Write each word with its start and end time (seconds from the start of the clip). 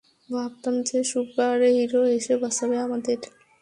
ভাবতাম 0.29 0.75
যে, 0.87 0.97
সুপারহিরো 1.03 2.01
এসে 2.17 2.33
বাঁচাবে 2.43 2.77
আমাদের। 2.79 3.19